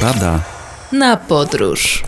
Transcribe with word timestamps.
Porada 0.00 0.40
na 0.92 1.16
podróż. 1.16 2.02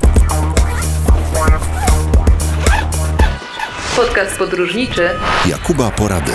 Podcast 3.97 4.39
podróżniczy 4.39 5.11
Jakuba 5.49 5.91
Porady. 5.91 6.33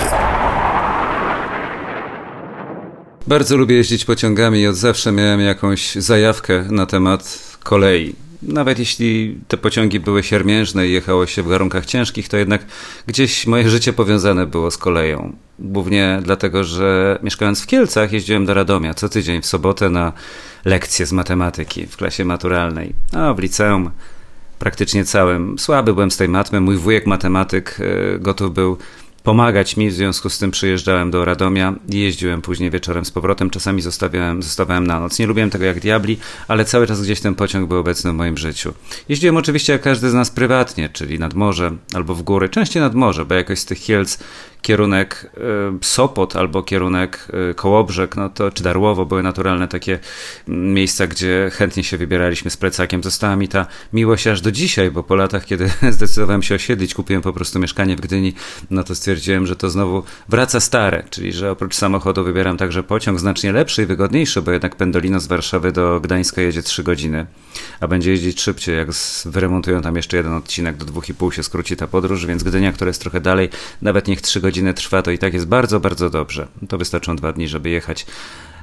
Bardzo 3.27 3.57
lubię 3.57 3.75
jeździć 3.75 4.05
pociągami 4.05 4.59
i 4.59 4.67
od 4.67 4.75
zawsze 4.75 5.11
miałem 5.11 5.41
jakąś 5.41 5.95
zajawkę 5.95 6.65
na 6.69 6.85
temat 6.85 7.39
kolei. 7.63 8.15
Nawet 8.41 8.79
jeśli 8.79 9.37
te 9.47 9.57
pociągi 9.57 9.99
były 9.99 10.23
siermiężne 10.23 10.87
i 10.87 10.91
jechało 10.91 11.25
się 11.27 11.43
w 11.43 11.47
warunkach 11.47 11.85
ciężkich, 11.85 12.29
to 12.29 12.37
jednak 12.37 12.65
gdzieś 13.07 13.47
moje 13.47 13.69
życie 13.69 13.93
powiązane 13.93 14.45
było 14.45 14.71
z 14.71 14.77
koleją. 14.77 15.33
Głównie 15.59 16.19
dlatego, 16.23 16.63
że 16.63 17.19
mieszkając 17.23 17.63
w 17.63 17.67
Kielcach 17.67 18.11
jeździłem 18.11 18.45
do 18.45 18.53
Radomia 18.53 18.93
co 18.93 19.09
tydzień 19.09 19.41
w 19.41 19.45
sobotę 19.45 19.89
na 19.89 20.13
lekcje 20.67 21.05
z 21.05 21.11
matematyki 21.11 21.85
w 21.85 21.97
klasie 21.97 22.25
maturalnej, 22.25 22.93
a 23.13 23.33
w 23.33 23.39
liceum 23.39 23.91
praktycznie 24.59 25.05
całym. 25.05 25.59
Słaby 25.59 25.93
byłem 25.93 26.11
z 26.11 26.17
tej 26.17 26.29
matmy, 26.29 26.61
mój 26.61 26.77
wujek 26.77 27.05
matematyk 27.05 27.79
e, 27.79 28.19
gotów 28.19 28.53
był 28.53 28.77
pomagać 29.23 29.77
mi, 29.77 29.89
w 29.89 29.93
związku 29.93 30.29
z 30.29 30.37
tym 30.37 30.51
przyjeżdżałem 30.51 31.11
do 31.11 31.25
Radomia 31.25 31.73
i 31.89 31.99
jeździłem 31.99 32.41
później 32.41 32.71
wieczorem 32.71 33.05
z 33.05 33.11
powrotem, 33.11 33.49
czasami 33.49 33.81
zostawiałem, 33.81 34.43
zostawałem 34.43 34.87
na 34.87 34.99
noc. 34.99 35.19
Nie 35.19 35.27
lubiłem 35.27 35.49
tego 35.49 35.65
jak 35.65 35.79
diabli, 35.79 36.17
ale 36.47 36.65
cały 36.65 36.87
czas 36.87 37.01
gdzieś 37.01 37.19
ten 37.21 37.35
pociąg 37.35 37.69
był 37.69 37.77
obecny 37.77 38.11
w 38.11 38.15
moim 38.15 38.37
życiu. 38.37 38.73
Jeździłem 39.09 39.37
oczywiście 39.37 39.73
jak 39.73 39.81
każdy 39.81 40.09
z 40.09 40.13
nas 40.13 40.31
prywatnie, 40.31 40.89
czyli 40.89 41.19
nad 41.19 41.33
morze 41.33 41.71
albo 41.93 42.15
w 42.15 42.21
góry, 42.21 42.49
częściej 42.49 42.81
nad 42.81 42.95
morze, 42.95 43.25
bo 43.25 43.33
jakoś 43.35 43.59
z 43.59 43.65
tych 43.65 43.79
Kielc 43.79 44.19
kierunek 44.67 45.31
y, 45.81 45.85
Sopot 45.85 46.35
albo 46.35 46.63
kierunek 46.63 47.27
y, 47.51 47.53
Kołobrzeg, 47.53 48.15
no 48.15 48.29
to, 48.29 48.51
czy 48.51 48.63
Darłowo 48.63 49.05
były 49.05 49.23
naturalne 49.23 49.67
takie 49.67 49.99
miejsca, 50.47 51.07
gdzie 51.07 51.51
chętnie 51.53 51.83
się 51.83 51.97
wybieraliśmy 51.97 52.51
z 52.51 52.57
plecakiem. 52.57 53.03
Została 53.03 53.35
mi 53.35 53.47
ta 53.47 53.65
miłość 53.93 54.27
aż 54.27 54.41
do 54.41 54.51
dzisiaj, 54.51 54.91
bo 54.91 55.03
po 55.03 55.15
latach, 55.15 55.45
kiedy 55.45 55.69
zdecydowałem 55.97 56.43
się 56.43 56.55
osiedlić, 56.55 56.93
kupiłem 56.93 57.21
po 57.21 57.33
prostu 57.33 57.59
mieszkanie 57.59 57.95
w 57.95 58.01
Gdyni, 58.01 58.33
no 58.69 58.83
to 58.83 58.95
stwierdziłem, 58.95 59.47
że 59.47 59.55
to 59.55 59.69
znowu 59.69 60.03
wraca 60.29 60.59
stare, 60.59 61.03
czyli 61.09 61.33
że 61.33 61.51
oprócz 61.51 61.75
samochodu 61.75 62.23
wybieram 62.23 62.57
także 62.57 62.83
pociąg 62.83 63.19
znacznie 63.19 63.51
lepszy 63.51 63.83
i 63.83 63.85
wygodniejszy, 63.85 64.41
bo 64.41 64.51
jednak 64.51 64.75
Pendolino 64.75 65.19
z 65.19 65.27
Warszawy 65.27 65.71
do 65.71 65.99
Gdańska 65.99 66.41
jedzie 66.41 66.63
3 66.63 66.83
godziny, 66.83 67.25
a 67.79 67.87
będzie 67.87 68.11
jeździć 68.11 68.41
szybciej, 68.41 68.77
jak 68.77 68.87
wyremontują 69.25 69.81
tam 69.81 69.95
jeszcze 69.95 70.17
jeden 70.17 70.33
odcinek, 70.33 70.77
do 70.77 70.85
2,5 70.85 71.31
się 71.31 71.43
skróci 71.43 71.75
ta 71.75 71.87
podróż, 71.87 72.25
więc 72.25 72.43
Gdynia, 72.43 72.71
która 72.71 72.87
jest 72.87 73.01
trochę 73.01 73.21
dalej, 73.21 73.49
nawet 73.81 74.07
niech 74.07 74.21
3 74.21 74.41
godziny 74.41 74.56
godziny 74.57 74.73
trwa, 74.73 75.01
to 75.01 75.11
i 75.11 75.17
tak 75.17 75.33
jest 75.33 75.47
bardzo, 75.47 75.79
bardzo 75.79 76.09
dobrze. 76.09 76.47
To 76.69 76.77
wystarczą 76.77 77.15
dwa 77.15 77.33
dni, 77.33 77.47
żeby 77.47 77.69
jechać, 77.69 78.05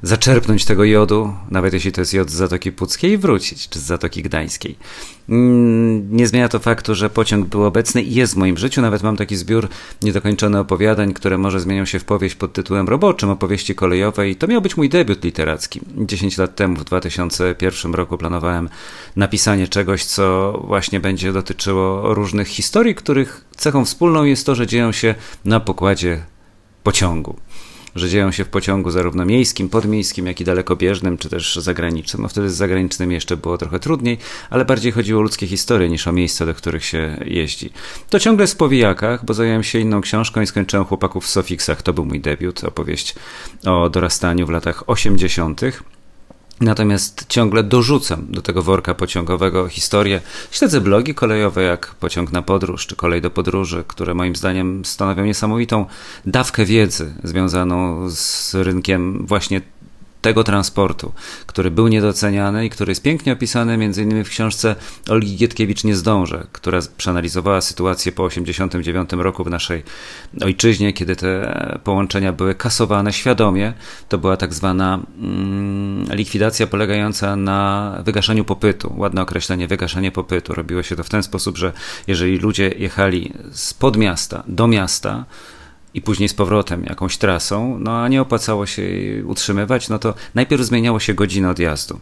zaczerpnąć 0.04 0.64
tego 0.64 0.84
jodu, 0.84 1.34
nawet 1.50 1.74
jeśli 1.74 1.92
to 1.92 2.00
jest 2.00 2.14
jod 2.14 2.30
z 2.30 2.34
Zatoki 2.34 2.72
Puckiej 2.72 3.12
i 3.12 3.18
wrócić, 3.18 3.68
czy 3.68 3.78
z 3.78 3.82
Zatoki 3.82 4.22
Gdańskiej. 4.22 4.76
Mm, 5.28 6.16
nie 6.16 6.26
zmienia 6.26 6.48
to 6.48 6.58
faktu, 6.58 6.94
że 6.94 7.10
pociąg 7.10 7.46
był 7.46 7.64
obecny 7.64 8.02
i 8.02 8.14
jest 8.14 8.34
w 8.34 8.36
moim 8.36 8.58
życiu. 8.58 8.82
Nawet 8.82 9.02
mam 9.02 9.16
taki 9.16 9.36
zbiór 9.36 9.68
niedokończonych 10.02 10.60
opowiadań, 10.60 11.12
które 11.12 11.38
może 11.38 11.60
zmienią 11.60 11.84
się 11.84 11.98
w 11.98 12.04
powieść 12.04 12.34
pod 12.34 12.52
tytułem 12.52 12.88
roboczym, 12.88 13.30
opowieści 13.30 13.74
kolejowej. 13.74 14.36
To 14.36 14.46
miał 14.46 14.60
być 14.60 14.76
mój 14.76 14.88
debiut 14.88 15.24
literacki. 15.24 15.80
10 15.96 16.38
lat 16.38 16.56
temu, 16.56 16.76
w 16.76 16.84
2001 16.84 17.94
roku, 17.94 18.18
planowałem 18.18 18.68
napisanie 19.16 19.68
czegoś, 19.68 20.04
co 20.04 20.52
właśnie 20.66 21.00
będzie 21.00 21.32
dotyczyło 21.32 22.14
różnych 22.14 22.48
historii, 22.48 22.94
których 22.94 23.44
cechą 23.56 23.84
wspólną 23.84 24.24
jest 24.24 24.46
to, 24.46 24.54
że 24.54 24.66
dzieją 24.66 24.92
się 24.92 25.14
na 25.44 25.60
pokładzie 25.60 26.22
pociągu 26.82 27.36
że 27.94 28.08
dzieją 28.08 28.32
się 28.32 28.44
w 28.44 28.48
pociągu 28.48 28.90
zarówno 28.90 29.24
miejskim, 29.24 29.68
podmiejskim, 29.68 30.26
jak 30.26 30.40
i 30.40 30.44
dalekobieżnym, 30.44 31.18
czy 31.18 31.28
też 31.28 31.56
zagranicznym. 31.56 32.22
No 32.22 32.28
wtedy 32.28 32.50
z 32.50 32.54
zagranicznym 32.54 33.12
jeszcze 33.12 33.36
było 33.36 33.58
trochę 33.58 33.80
trudniej, 33.80 34.18
ale 34.50 34.64
bardziej 34.64 34.92
chodziło 34.92 35.20
o 35.20 35.22
ludzkie 35.22 35.46
historie 35.46 35.88
niż 35.88 36.08
o 36.08 36.12
miejsca, 36.12 36.46
do 36.46 36.54
których 36.54 36.84
się 36.84 37.16
jeździ. 37.24 37.70
To 38.10 38.20
ciągle 38.20 38.46
w 38.46 38.56
powijakach, 38.56 39.24
bo 39.24 39.34
zająłem 39.34 39.62
się 39.62 39.78
inną 39.78 40.00
książką 40.00 40.40
i 40.40 40.46
skończyłem 40.46 40.86
Chłopaków 40.86 41.24
w 41.24 41.28
Sofiksach. 41.28 41.82
To 41.82 41.92
był 41.92 42.04
mój 42.04 42.20
debiut, 42.20 42.64
opowieść 42.64 43.14
o 43.66 43.90
dorastaniu 43.90 44.46
w 44.46 44.50
latach 44.50 44.88
80. 44.88 45.60
Natomiast 46.60 47.26
ciągle 47.28 47.62
dorzucam 47.62 48.26
do 48.28 48.42
tego 48.42 48.62
worka 48.62 48.94
pociągowego 48.94 49.68
historię. 49.68 50.20
Śledzę 50.50 50.80
blogi 50.80 51.14
kolejowe 51.14 51.62
jak 51.62 51.94
Pociąg 51.94 52.32
na 52.32 52.42
podróż 52.42 52.86
czy 52.86 52.96
Kolej 52.96 53.22
do 53.22 53.30
podróży, 53.30 53.84
które 53.88 54.14
moim 54.14 54.36
zdaniem 54.36 54.84
stanowią 54.84 55.24
niesamowitą 55.24 55.86
dawkę 56.26 56.64
wiedzy 56.64 57.14
związaną 57.24 58.10
z 58.10 58.54
rynkiem 58.54 59.26
właśnie 59.26 59.60
tego 60.24 60.44
transportu, 60.44 61.12
który 61.46 61.70
był 61.70 61.88
niedoceniany 61.88 62.66
i 62.66 62.70
który 62.70 62.90
jest 62.90 63.02
pięknie 63.02 63.32
opisany 63.32 63.72
m.in. 63.72 64.24
w 64.24 64.28
książce 64.28 64.76
Olgi 65.08 65.36
Gietkiewicz 65.36 65.84
Nie 65.84 65.96
zdążę, 65.96 66.46
która 66.52 66.80
przeanalizowała 66.96 67.60
sytuację 67.60 68.12
po 68.12 68.28
1989 68.28 69.24
roku 69.24 69.44
w 69.44 69.50
naszej 69.50 69.82
ojczyźnie, 70.42 70.92
kiedy 70.92 71.16
te 71.16 71.30
połączenia 71.84 72.32
były 72.32 72.54
kasowane 72.54 73.12
świadomie. 73.12 73.72
To 74.08 74.18
była 74.18 74.36
tak 74.36 74.54
zwana 74.54 74.98
mm, 75.18 76.06
likwidacja 76.16 76.66
polegająca 76.66 77.36
na 77.36 77.92
wygaszaniu 78.04 78.44
popytu. 78.44 78.94
Ładne 78.96 79.22
określenie, 79.22 79.68
wygaszanie 79.68 80.12
popytu. 80.12 80.54
Robiło 80.54 80.82
się 80.82 80.96
to 80.96 81.04
w 81.04 81.08
ten 81.08 81.22
sposób, 81.22 81.58
że 81.58 81.72
jeżeli 82.06 82.38
ludzie 82.38 82.68
jechali 82.68 83.32
z 83.52 83.74
podmiasta 83.74 84.42
do 84.46 84.66
miasta, 84.66 85.24
i 85.94 86.02
później 86.02 86.28
z 86.28 86.34
powrotem 86.34 86.84
jakąś 86.84 87.18
trasą, 87.18 87.78
no 87.78 88.02
a 88.02 88.08
nie 88.08 88.22
opłacało 88.22 88.66
się 88.66 88.82
jej 88.82 89.22
utrzymywać, 89.22 89.88
no 89.88 89.98
to 89.98 90.14
najpierw 90.34 90.62
zmieniało 90.62 91.00
się 91.00 91.14
godzinę 91.14 91.50
odjazdu. 91.50 92.00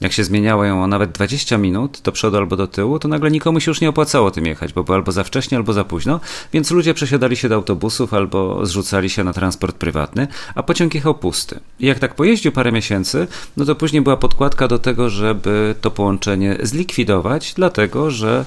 Jak 0.00 0.12
się 0.12 0.24
zmieniało 0.24 0.64
ją 0.64 0.82
o 0.82 0.86
nawet 0.86 1.12
20 1.12 1.58
minut 1.58 2.00
do 2.04 2.12
przodu 2.12 2.36
albo 2.36 2.56
do 2.56 2.66
tyłu, 2.66 2.98
to 2.98 3.08
nagle 3.08 3.30
nikomu 3.30 3.60
się 3.60 3.70
już 3.70 3.80
nie 3.80 3.88
opłacało 3.88 4.30
tym 4.30 4.46
jechać, 4.46 4.72
bo 4.72 4.84
było 4.84 4.96
albo 4.96 5.12
za 5.12 5.24
wcześnie, 5.24 5.58
albo 5.58 5.72
za 5.72 5.84
późno, 5.84 6.20
więc 6.52 6.70
ludzie 6.70 6.94
przesiadali 6.94 7.36
się 7.36 7.48
do 7.48 7.54
autobusów 7.54 8.14
albo 8.14 8.66
zrzucali 8.66 9.10
się 9.10 9.24
na 9.24 9.32
transport 9.32 9.76
prywatny, 9.76 10.28
a 10.54 10.62
pociąg 10.62 10.94
jechał 10.94 11.14
pusty. 11.14 11.60
I 11.80 11.86
jak 11.86 11.98
tak 11.98 12.14
pojeździł 12.14 12.52
parę 12.52 12.72
miesięcy, 12.72 13.26
no 13.56 13.64
to 13.64 13.74
później 13.74 14.02
była 14.02 14.16
podkładka 14.16 14.68
do 14.68 14.78
tego, 14.78 15.10
żeby 15.10 15.74
to 15.80 15.90
połączenie 15.90 16.58
zlikwidować, 16.62 17.54
dlatego 17.54 18.10
że 18.10 18.44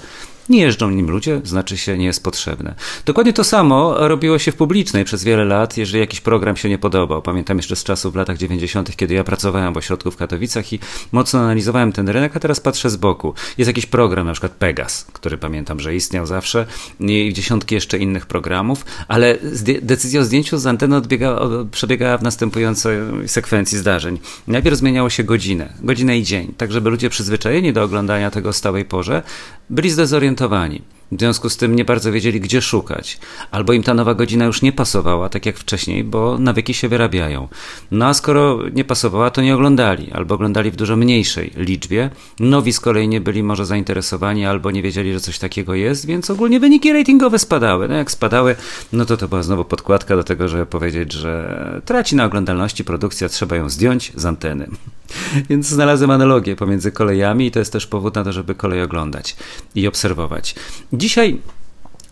nie 0.50 0.62
jeżdżą 0.62 0.90
nim 0.90 1.12
ludzie, 1.12 1.42
znaczy 1.44 1.78
się 1.78 1.98
nie 1.98 2.06
jest 2.06 2.24
potrzebne. 2.24 2.76
Dokładnie 3.06 3.34
to 3.34 3.44
samo 3.44 4.08
robiło 4.08 4.40
się 4.40 4.52
w 4.52 4.56
publicznej 4.56 5.06
przez 5.06 5.24
wiele 5.24 5.46
lat, 5.46 5.78
jeżeli 5.78 6.00
jakiś 6.00 6.22
program 6.22 6.58
się 6.58 6.70
nie 6.70 6.78
podobał. 6.78 7.22
Pamiętam 7.22 7.58
jeszcze 7.58 7.76
z 7.76 7.84
czasów 7.84 8.14
w 8.14 8.16
latach 8.16 8.38
90., 8.38 8.96
kiedy 8.96 9.14
ja 9.14 9.24
pracowałem 9.24 9.74
w 9.74 9.78
ośrodku 9.78 10.12
w 10.12 10.16
Katowicach 10.16 10.74
i 10.74 10.80
mocno 11.12 11.40
analizowałem 11.40 11.92
ten 11.92 12.10
rynek, 12.10 12.38
a 12.38 12.40
teraz 12.40 12.60
patrzę 12.60 12.90
z 12.90 12.96
boku. 12.96 13.34
Jest 13.58 13.68
jakiś 13.68 13.86
program, 13.86 14.28
na 14.28 14.34
przykład 14.34 14.52
Pegas, 14.52 15.06
który 15.14 15.38
pamiętam, 15.38 15.80
że 15.80 15.96
istniał 15.96 16.26
zawsze 16.26 16.66
i 17.00 17.34
dziesiątki 17.34 17.76
jeszcze 17.76 17.98
innych 17.98 18.26
programów, 18.26 18.86
ale 19.08 19.38
decyzja 19.82 20.22
o 20.22 20.24
zdjęciu 20.24 20.58
z 20.58 20.68
anteny 20.68 20.96
odbiega, 20.96 21.40
przebiegała 21.72 22.18
w 22.18 22.24
następującej 22.24 22.98
sekwencji 23.28 23.78
zdarzeń. 23.78 24.20
Najpierw 24.48 24.78
zmieniało 24.78 25.10
się 25.10 25.24
godzinę, 25.24 25.74
godzinę 25.82 26.18
i 26.18 26.24
dzień, 26.24 26.54
tak 26.58 26.72
żeby 26.72 26.90
ludzie 26.90 27.10
przyzwyczajeni 27.10 27.74
do 27.74 27.84
oglądania 27.84 28.32
tego 28.32 28.54
stałej 28.54 28.86
porze 28.86 29.24
byli 29.70 29.90
zdezorientowani 29.90 30.39
zirytowani. 30.40 30.82
W 31.12 31.20
związku 31.20 31.50
z 31.50 31.58
tym 31.58 31.76
nie 31.76 31.86
bardzo 31.86 32.12
wiedzieli, 32.12 32.40
gdzie 32.40 32.62
szukać, 32.62 33.20
albo 33.52 33.74
im 33.74 33.84
ta 33.84 33.94
nowa 33.94 34.14
godzina 34.14 34.46
już 34.46 34.62
nie 34.62 34.72
pasowała, 34.72 35.30
tak 35.30 35.46
jak 35.46 35.58
wcześniej, 35.58 36.04
bo 36.04 36.38
nawyki 36.38 36.74
się 36.74 36.88
wyrabiają. 36.90 37.48
No 37.92 38.06
a 38.06 38.14
skoro 38.14 38.60
nie 38.74 38.84
pasowała, 38.84 39.30
to 39.30 39.42
nie 39.42 39.56
oglądali, 39.56 40.12
albo 40.12 40.36
oglądali 40.36 40.72
w 40.72 40.76
dużo 40.76 40.96
mniejszej 40.96 41.52
liczbie. 41.56 42.10
Nowi 42.40 42.74
z 42.74 42.80
kolei 42.80 43.08
nie 43.08 43.22
byli 43.22 43.44
może 43.44 43.66
zainteresowani, 43.66 44.46
albo 44.46 44.72
nie 44.72 44.82
wiedzieli, 44.82 45.14
że 45.14 45.20
coś 45.20 45.40
takiego 45.40 45.76
jest, 45.76 46.06
więc 46.06 46.30
ogólnie 46.30 46.60
wyniki 46.60 46.94
ratingowe 46.94 47.40
spadały. 47.40 47.88
No 47.88 47.96
jak 47.96 48.12
spadały, 48.12 48.56
no 48.94 49.06
to 49.06 49.18
to 49.18 49.28
była 49.28 49.44
znowu 49.44 49.66
podkładka 49.66 50.16
do 50.16 50.24
tego, 50.24 50.48
żeby 50.48 50.66
powiedzieć, 50.66 51.14
że 51.14 51.82
traci 51.86 52.16
na 52.16 52.26
oglądalności 52.26 52.84
produkcja, 52.84 53.30
trzeba 53.30 53.56
ją 53.56 53.70
zdjąć 53.70 54.12
z 54.16 54.26
anteny. 54.26 54.68
Więc 55.50 55.68
znalazłem 55.68 56.12
analogię 56.12 56.56
pomiędzy 56.56 56.92
kolejami 56.92 57.46
i 57.46 57.52
to 57.52 57.60
jest 57.60 57.74
też 57.74 57.88
powód 57.88 58.16
na 58.16 58.24
to, 58.24 58.34
żeby 58.34 58.56
kolej 58.56 58.82
oglądać 58.82 59.36
i 59.76 59.88
obserwować. 59.88 60.56
Dzisiaj 61.00 61.38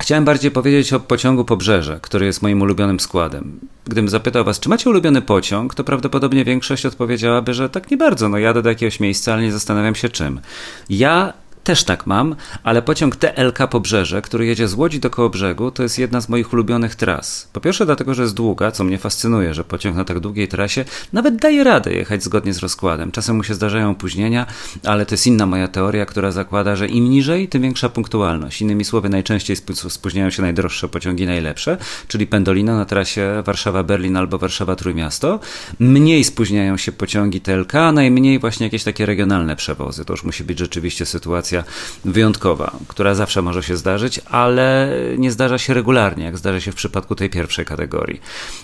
chciałem 0.01 0.25
bardziej 0.25 0.51
powiedzieć 0.51 0.93
o 0.93 0.99
pociągu 0.99 1.45
Pobrzeże, 1.45 1.99
który 2.01 2.25
jest 2.25 2.41
moim 2.41 2.61
ulubionym 2.61 2.99
składem. 2.99 3.59
Gdybym 3.85 4.09
zapytał 4.09 4.45
was, 4.45 4.59
czy 4.59 4.69
macie 4.69 4.89
ulubiony 4.89 5.21
pociąg, 5.21 5.75
to 5.75 5.83
prawdopodobnie 5.83 6.45
większość 6.45 6.85
odpowiedziałaby, 6.85 7.53
że 7.53 7.69
tak 7.69 7.91
nie 7.91 7.97
bardzo. 7.97 8.29
No 8.29 8.37
jadę 8.37 8.61
do 8.61 8.69
jakiegoś 8.69 8.99
miejsca, 8.99 9.33
ale 9.33 9.41
nie 9.41 9.51
zastanawiam 9.51 9.95
się 9.95 10.09
czym. 10.09 10.39
Ja 10.89 11.33
też 11.67 11.83
tak 11.83 12.07
mam, 12.07 12.35
ale 12.63 12.81
pociąg 12.81 13.15
TLK 13.15 13.67
Pobrzeże, 13.69 14.21
który 14.21 14.45
jedzie 14.45 14.67
z 14.67 14.73
Łodzi 14.73 14.99
do 14.99 15.09
Kołobrzegu, 15.09 15.71
to 15.71 15.83
jest 15.83 15.99
jedna 15.99 16.21
z 16.21 16.29
moich 16.29 16.53
ulubionych 16.53 16.95
tras. 16.95 17.49
Po 17.53 17.61
pierwsze 17.61 17.85
dlatego, 17.85 18.13
że 18.13 18.21
jest 18.21 18.33
długa, 18.33 18.71
co 18.71 18.83
mnie 18.83 18.97
fascynuje, 18.97 19.53
że 19.53 19.63
pociąg 19.63 19.95
na 19.95 20.05
tak 20.05 20.19
długiej 20.19 20.47
trasie 20.47 20.85
nawet 21.13 21.35
daje 21.35 21.63
radę 21.63 21.93
jechać 21.93 22.23
zgodnie 22.23 22.53
z 22.53 22.59
rozkładem. 22.59 23.11
Czasem 23.11 23.35
mu 23.35 23.43
się 23.43 23.53
zdarzają 23.53 23.91
opóźnienia, 23.91 24.45
ale 24.83 25.05
to 25.05 25.13
jest 25.13 25.27
inna 25.27 25.45
moja 25.45 25.67
teoria, 25.67 26.05
która 26.05 26.31
zakłada, 26.31 26.75
że 26.75 26.87
im 26.87 27.09
niżej, 27.09 27.47
tym 27.47 27.61
większa 27.61 27.89
punktualność. 27.89 28.61
Innymi 28.61 28.85
słowy, 28.85 29.09
najczęściej 29.09 29.55
spóźniają 29.89 30.29
się 30.29 30.41
najdroższe 30.41 30.89
pociągi, 30.89 31.25
najlepsze, 31.25 31.77
czyli 32.07 32.27
Pendolino 32.27 32.75
na 32.75 32.85
trasie 32.85 33.43
Warszawa-Berlin 33.45 34.17
albo 34.17 34.37
Warszawa-Trójmiasto. 34.37 35.39
Mniej 35.79 36.23
spóźniają 36.23 36.77
się 36.77 36.91
pociągi 36.91 37.41
TLK, 37.41 37.75
a 37.75 37.91
najmniej 37.91 38.39
właśnie 38.39 38.65
jakieś 38.65 38.83
takie 38.83 39.05
regionalne 39.05 39.55
przewozy. 39.55 40.05
To 40.05 40.13
już 40.13 40.23
musi 40.23 40.43
być 40.43 40.59
rzeczywiście 40.59 41.05
sytuacja 41.05 41.56
wyjątkowa, 42.05 42.71
która 42.87 43.15
zawsze 43.15 43.41
może 43.41 43.63
się 43.63 43.77
zdarzyć, 43.77 44.21
ale 44.25 44.91
nie 45.17 45.31
zdarza 45.31 45.57
się 45.57 45.73
regularnie, 45.73 46.25
jak 46.25 46.37
zdarza 46.37 46.59
się 46.59 46.71
w 46.71 46.75
przypadku 46.75 47.15
tej 47.15 47.29
pierwszej 47.29 47.65
kategorii. 47.65 48.21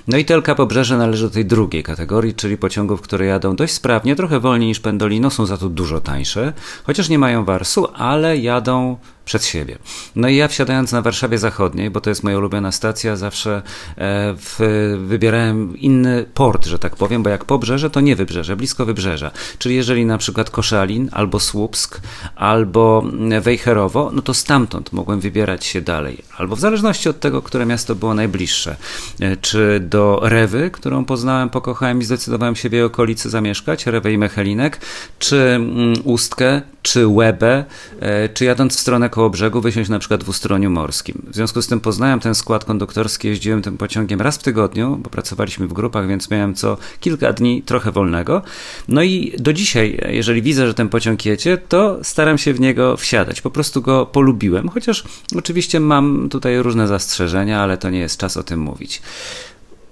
No 0.07 0.17
i 0.17 0.25
TLK 0.25 0.55
Pobrzeże 0.55 0.97
należy 0.97 1.23
do 1.23 1.29
tej 1.29 1.45
drugiej 1.45 1.83
kategorii, 1.83 2.33
czyli 2.33 2.57
pociągów, 2.57 3.01
które 3.01 3.25
jadą 3.25 3.55
dość 3.55 3.73
sprawnie, 3.73 4.15
trochę 4.15 4.39
wolniej 4.39 4.67
niż 4.67 4.79
Pendolino, 4.79 5.29
są 5.29 5.45
za 5.45 5.57
to 5.57 5.69
dużo 5.69 6.01
tańsze, 6.01 6.53
chociaż 6.83 7.09
nie 7.09 7.19
mają 7.19 7.45
warsu, 7.45 7.87
ale 7.95 8.37
jadą 8.37 8.97
przed 9.25 9.45
siebie. 9.45 9.77
No 10.15 10.27
i 10.27 10.35
ja 10.35 10.47
wsiadając 10.47 10.91
na 10.91 11.01
Warszawie 11.01 11.37
Zachodniej, 11.37 11.89
bo 11.89 12.01
to 12.01 12.09
jest 12.09 12.23
moja 12.23 12.37
ulubiona 12.37 12.71
stacja, 12.71 13.15
zawsze 13.15 13.61
e, 13.97 14.35
w, 14.37 14.59
wybierałem 15.07 15.77
inny 15.77 16.25
port, 16.33 16.65
że 16.65 16.79
tak 16.79 16.95
powiem, 16.95 17.23
bo 17.23 17.29
jak 17.29 17.45
pobrzeże, 17.45 17.89
to 17.89 18.01
nie 18.01 18.15
wybrzeże, 18.15 18.55
blisko 18.55 18.85
wybrzeża. 18.85 19.31
Czyli 19.57 19.75
jeżeli 19.75 20.05
na 20.05 20.17
przykład 20.17 20.49
Koszalin, 20.49 21.09
albo 21.11 21.39
Słupsk, 21.39 22.01
albo 22.35 23.03
Wejherowo, 23.41 24.11
no 24.13 24.21
to 24.21 24.33
stamtąd 24.33 24.93
mogłem 24.93 25.19
wybierać 25.19 25.65
się 25.65 25.81
dalej. 25.81 26.17
Albo 26.37 26.55
w 26.55 26.59
zależności 26.59 27.09
od 27.09 27.19
tego, 27.19 27.41
które 27.41 27.65
miasto 27.65 27.95
było 27.95 28.13
najbliższe. 28.13 28.75
E, 29.19 29.37
czy 29.37 29.79
do 29.79 30.19
Rewy, 30.23 30.71
którą 30.71 31.05
poznałem, 31.05 31.49
pokochałem 31.49 31.99
i 31.99 32.05
zdecydowałem 32.05 32.55
się 32.55 32.69
w 32.69 32.73
jej 32.73 32.83
okolicy 32.83 33.29
zamieszkać, 33.29 33.85
Rewę 33.85 34.11
i 34.11 34.17
Mechelinek, 34.17 34.79
czy 35.19 35.37
mm, 35.37 35.93
Ustkę, 36.03 36.61
czy 36.83 37.07
Łebę, 37.07 37.65
e, 37.99 38.29
czy 38.29 38.45
jadąc 38.45 38.77
w 38.77 38.79
stronę 38.79 39.09
koło 39.09 39.29
brzegu 39.29 39.61
wysiąść 39.61 39.89
na 39.89 39.99
przykład 39.99 40.23
w 40.23 40.29
ustroniu 40.29 40.69
morskim. 40.69 41.21
W 41.27 41.35
związku 41.35 41.61
z 41.61 41.67
tym 41.67 41.79
poznałem 41.79 42.19
ten 42.19 42.35
skład 42.35 42.65
konduktorski, 42.65 43.27
jeździłem 43.27 43.61
tym 43.61 43.77
pociągiem 43.77 44.21
raz 44.21 44.37
w 44.37 44.43
tygodniu, 44.43 44.97
bo 45.03 45.09
pracowaliśmy 45.09 45.67
w 45.67 45.73
grupach, 45.73 46.07
więc 46.07 46.31
miałem 46.31 46.55
co 46.55 46.77
kilka 46.99 47.33
dni 47.33 47.61
trochę 47.61 47.91
wolnego. 47.91 48.41
No 48.87 49.03
i 49.03 49.35
do 49.39 49.53
dzisiaj, 49.53 49.99
jeżeli 50.07 50.41
widzę, 50.41 50.67
że 50.67 50.73
ten 50.73 50.89
pociąg 50.89 51.25
jedzie, 51.25 51.57
to 51.57 51.99
staram 52.03 52.37
się 52.37 52.53
w 52.53 52.59
niego 52.59 52.97
wsiadać. 52.97 53.41
Po 53.41 53.51
prostu 53.51 53.81
go 53.81 54.05
polubiłem, 54.05 54.69
chociaż 54.69 55.03
oczywiście 55.35 55.79
mam 55.79 56.29
tutaj 56.29 56.61
różne 56.61 56.87
zastrzeżenia, 56.87 57.61
ale 57.61 57.77
to 57.77 57.89
nie 57.89 57.99
jest 57.99 58.17
czas 58.17 58.37
o 58.37 58.43
tym 58.43 58.59
mówić. 58.59 59.01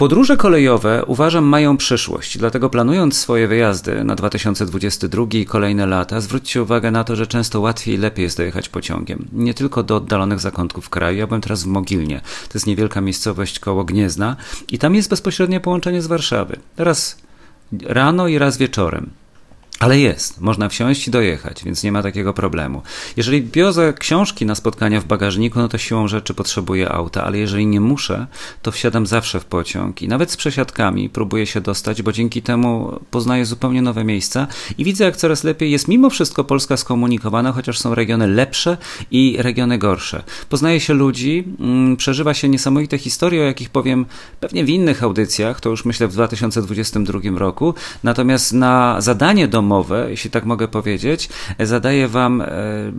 Podróże 0.01 0.37
kolejowe 0.37 1.03
uważam 1.05 1.43
mają 1.45 1.77
przyszłość, 1.77 2.37
dlatego 2.37 2.69
planując 2.69 3.17
swoje 3.17 3.47
wyjazdy 3.47 4.03
na 4.03 4.15
2022 4.15 5.25
i 5.33 5.45
kolejne 5.45 5.85
lata, 5.85 6.21
zwróćcie 6.21 6.63
uwagę 6.63 6.91
na 6.91 7.03
to, 7.03 7.15
że 7.15 7.27
często 7.27 7.59
łatwiej 7.59 7.95
i 7.95 7.97
lepiej 7.97 8.23
jest 8.23 8.37
dojechać 8.37 8.69
pociągiem. 8.69 9.27
Nie 9.33 9.53
tylko 9.53 9.83
do 9.83 9.95
oddalonych 9.95 10.39
zakątków 10.39 10.89
kraju. 10.89 11.17
Ja 11.17 11.27
byłem 11.27 11.41
teraz 11.41 11.63
w 11.63 11.67
Mogilnie. 11.67 12.21
To 12.21 12.51
jest 12.53 12.67
niewielka 12.67 13.01
miejscowość 13.01 13.59
koło 13.59 13.83
Gniezna 13.83 14.35
i 14.71 14.79
tam 14.79 14.95
jest 14.95 15.09
bezpośrednie 15.09 15.59
połączenie 15.59 16.01
z 16.01 16.07
Warszawy. 16.07 16.57
Raz 16.77 17.17
rano 17.83 18.27
i 18.27 18.37
raz 18.37 18.57
wieczorem. 18.57 19.09
Ale 19.81 19.99
jest, 19.99 20.41
można 20.41 20.69
wsiąść 20.69 21.07
i 21.07 21.11
dojechać, 21.11 21.63
więc 21.63 21.83
nie 21.83 21.91
ma 21.91 22.03
takiego 22.03 22.33
problemu. 22.33 22.81
Jeżeli 23.17 23.41
biorę 23.41 23.93
książki 23.93 24.45
na 24.45 24.55
spotkania 24.55 25.01
w 25.01 25.05
bagażniku, 25.05 25.59
no 25.59 25.67
to 25.67 25.77
siłą 25.77 26.07
rzeczy 26.07 26.33
potrzebuję 26.33 26.91
auta, 26.91 27.23
ale 27.23 27.37
jeżeli 27.37 27.67
nie 27.67 27.81
muszę, 27.81 28.27
to 28.61 28.71
wsiadam 28.71 29.05
zawsze 29.05 29.39
w 29.39 29.45
pociąg 29.45 30.01
i 30.01 30.07
nawet 30.07 30.31
z 30.31 30.37
przesiadkami 30.37 31.09
próbuję 31.09 31.45
się 31.45 31.61
dostać, 31.61 32.01
bo 32.01 32.11
dzięki 32.11 32.41
temu 32.41 32.99
poznaję 33.11 33.45
zupełnie 33.45 33.81
nowe 33.81 34.03
miejsca 34.03 34.47
i 34.77 34.83
widzę, 34.83 35.03
jak 35.03 35.17
coraz 35.17 35.43
lepiej 35.43 35.71
jest 35.71 35.87
mimo 35.87 36.09
wszystko 36.09 36.43
Polska 36.43 36.77
skomunikowana, 36.77 37.51
chociaż 37.51 37.79
są 37.79 37.95
regiony 37.95 38.27
lepsze 38.27 38.77
i 39.11 39.35
regiony 39.39 39.77
gorsze. 39.77 40.23
Poznaje 40.49 40.79
się 40.79 40.93
ludzi, 40.93 41.43
mm, 41.59 41.97
przeżywa 41.97 42.33
się 42.33 42.49
niesamowite 42.49 42.97
historie, 42.97 43.41
o 43.41 43.45
jakich 43.45 43.69
powiem 43.69 44.05
pewnie 44.39 44.65
w 44.65 44.69
innych 44.69 45.03
audycjach, 45.03 45.61
to 45.61 45.69
już 45.69 45.85
myślę 45.85 46.07
w 46.07 46.13
2022 46.13 47.37
roku, 47.37 47.73
natomiast 48.03 48.53
na 48.53 49.01
zadanie 49.01 49.47
domowe 49.47 49.70
jeśli 50.09 50.29
tak 50.29 50.45
mogę 50.45 50.67
powiedzieć, 50.67 51.29
zadaję 51.59 52.07
Wam, 52.07 52.41
e, 52.41 52.47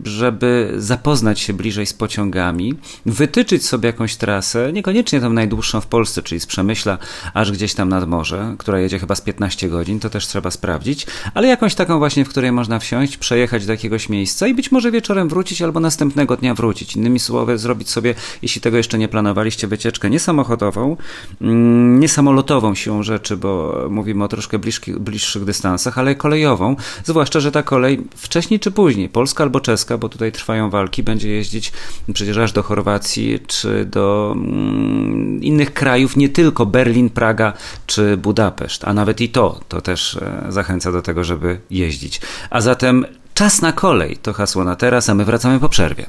żeby 0.04 0.74
zapoznać 0.76 1.40
się 1.40 1.52
bliżej 1.52 1.86
z 1.86 1.92
pociągami, 1.92 2.74
wytyczyć 3.06 3.66
sobie 3.66 3.86
jakąś 3.86 4.16
trasę, 4.16 4.72
niekoniecznie 4.72 5.20
tą 5.20 5.32
najdłuższą 5.32 5.80
w 5.80 5.86
Polsce, 5.86 6.22
czyli 6.22 6.40
z 6.40 6.46
Przemyśla 6.46 6.98
aż 7.34 7.52
gdzieś 7.52 7.74
tam 7.74 7.88
nad 7.88 8.08
morze, 8.08 8.54
która 8.58 8.78
jedzie 8.80 8.98
chyba 8.98 9.14
z 9.14 9.20
15 9.20 9.69
godzin, 9.69 10.00
to 10.00 10.10
też 10.10 10.26
trzeba 10.26 10.50
sprawdzić, 10.50 11.06
ale 11.34 11.48
jakąś 11.48 11.74
taką 11.74 11.98
właśnie, 11.98 12.24
w 12.24 12.28
której 12.28 12.52
można 12.52 12.78
wsiąść, 12.78 13.16
przejechać 13.16 13.66
do 13.66 13.72
jakiegoś 13.72 14.08
miejsca 14.08 14.46
i 14.46 14.54
być 14.54 14.72
może 14.72 14.90
wieczorem 14.90 15.28
wrócić 15.28 15.62
albo 15.62 15.80
następnego 15.80 16.36
dnia 16.36 16.54
wrócić. 16.54 16.96
Innymi 16.96 17.20
słowy, 17.20 17.58
zrobić 17.58 17.90
sobie, 17.90 18.14
jeśli 18.42 18.60
tego 18.60 18.76
jeszcze 18.76 18.98
nie 18.98 19.08
planowaliście, 19.08 19.66
wycieczkę 19.66 20.10
nie 20.10 20.20
samochodową, 20.20 20.96
mm, 21.40 22.00
nie 22.00 22.08
samolotową 22.08 22.74
siłą 22.74 23.02
rzeczy, 23.02 23.36
bo 23.36 23.82
mówimy 23.90 24.24
o 24.24 24.28
troszkę 24.28 24.58
bliższych, 24.58 24.98
bliższych 24.98 25.44
dystansach, 25.44 25.98
ale 25.98 26.14
kolejową 26.14 26.62
zwłaszcza, 27.05 27.41
że 27.41 27.53
ta 27.53 27.62
kolej 27.62 28.00
wcześniej 28.17 28.61
czy 28.61 28.70
później, 28.70 29.09
polska 29.09 29.44
albo 29.44 29.61
czeska, 29.61 29.99
bo 29.99 30.09
tutaj 30.09 30.32
trwają 30.32 30.70
walki, 30.70 31.03
będzie 31.03 31.31
jeździć 31.31 31.73
przecież 32.14 32.37
aż 32.37 32.53
do 32.53 32.62
Chorwacji 32.62 33.41
czy 33.47 33.85
do 33.85 34.32
mm, 34.37 35.43
innych 35.43 35.75
krajów, 35.75 36.17
nie 36.17 36.29
tylko 36.29 36.67
Berlin, 36.67 37.11
Praga 37.11 37.53
czy 37.87 38.17
Budapeszt, 38.17 38.85
a 38.85 38.94
nawet 38.94 39.20
i 39.20 39.29
to, 39.29 39.61
to 39.69 39.81
też 39.81 40.17
e, 40.17 40.47
zachęca 40.49 40.93
do 40.93 41.03
tego, 41.03 41.25
żeby 41.25 41.61
jeździć. 41.70 42.20
A 42.50 42.61
zatem 42.61 43.06
czas 43.35 43.62
na 43.62 43.73
kolej 43.73 44.17
to 44.17 44.32
hasło 44.32 44.65
na 44.65 44.76
teraz, 44.76 45.08
a 45.08 45.15
my 45.15 45.25
wracamy 45.25 45.61
po 45.61 45.69
przerwie. 45.69 46.06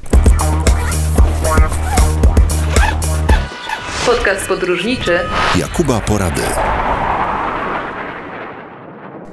Podcast 4.05 4.47
podróżniczy 4.47 5.19
Jakuba 5.55 5.99
Porady. 5.99 6.41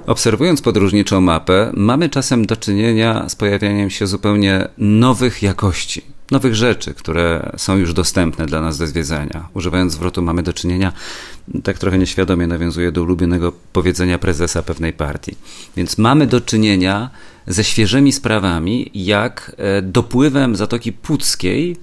Obserwując 0.06 0.62
podróżniczą 0.62 1.20
mapę, 1.20 1.70
mamy 1.74 2.08
czasem 2.08 2.46
do 2.46 2.56
czynienia 2.56 3.28
z 3.28 3.34
pojawianiem 3.34 3.90
się 3.90 4.06
zupełnie 4.06 4.68
nowych 4.78 5.42
jakości, 5.42 6.02
nowych 6.30 6.54
rzeczy, 6.54 6.94
które 6.94 7.52
są 7.56 7.76
już 7.76 7.94
dostępne 7.94 8.46
dla 8.46 8.60
nas 8.60 8.78
do 8.78 8.86
zwiedzania. 8.86 9.48
Używając 9.54 9.92
zwrotu 9.92 10.22
mamy 10.22 10.42
do 10.42 10.52
czynienia, 10.52 10.92
tak 11.62 11.78
trochę 11.78 11.98
nieświadomie 11.98 12.46
nawiązuje 12.46 12.92
do 12.92 13.02
ulubionego 13.02 13.52
powiedzenia 13.72 14.18
prezesa 14.18 14.62
pewnej 14.62 14.92
partii. 14.92 15.36
Więc 15.76 15.98
mamy 15.98 16.26
do 16.26 16.40
czynienia 16.40 17.10
ze 17.46 17.64
świeżymi 17.64 18.12
sprawami, 18.12 18.90
jak 18.94 19.52
e, 19.58 19.82
dopływem 19.82 20.56
Zatoki 20.56 20.92
Puckiej 20.92 21.76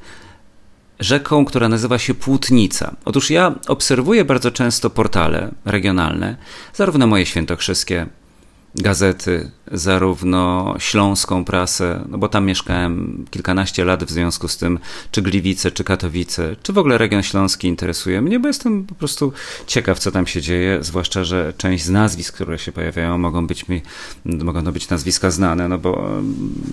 rzeką, 0.99 1.45
która 1.45 1.69
nazywa 1.69 1.99
się 1.99 2.13
Płótnica. 2.13 2.95
Otóż 3.05 3.29
ja 3.29 3.55
obserwuję 3.67 4.25
bardzo 4.25 4.51
często 4.51 4.89
portale 4.89 5.51
regionalne, 5.65 6.37
zarówno 6.73 7.07
moje 7.07 7.25
świętokrzyskie 7.25 8.05
gazety, 8.75 9.51
zarówno 9.71 10.75
śląską 10.79 11.45
prasę, 11.45 12.05
no 12.09 12.17
bo 12.17 12.29
tam 12.29 12.45
mieszkałem 12.45 13.25
kilkanaście 13.29 13.85
lat, 13.85 14.03
w 14.03 14.11
związku 14.11 14.47
z 14.47 14.57
tym, 14.57 14.79
czy 15.11 15.21
Gliwice, 15.21 15.71
czy 15.71 15.83
Katowice, 15.83 16.55
czy 16.63 16.73
w 16.73 16.77
ogóle 16.77 16.97
region 16.97 17.23
śląski 17.23 17.67
interesuje 17.67 18.21
mnie, 18.21 18.39
bo 18.39 18.47
jestem 18.47 18.85
po 18.85 18.95
prostu 18.95 19.33
ciekaw, 19.67 19.99
co 19.99 20.11
tam 20.11 20.27
się 20.27 20.41
dzieje, 20.41 20.77
zwłaszcza, 20.81 21.23
że 21.23 21.53
część 21.57 21.83
z 21.83 21.89
nazwisk, 21.89 22.35
które 22.35 22.59
się 22.59 22.71
pojawiają, 22.71 23.17
mogą 23.17 23.47
być 23.47 23.67
mi, 23.67 23.81
mogą 24.25 24.63
to 24.63 24.71
być 24.71 24.89
nazwiska 24.89 25.31
znane, 25.31 25.67
no 25.67 25.77
bo 25.77 26.09